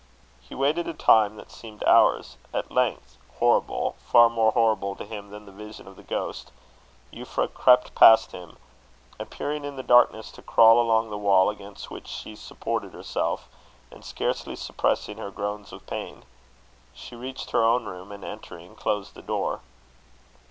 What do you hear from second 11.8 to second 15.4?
which she supported herself, and scarcely suppressing her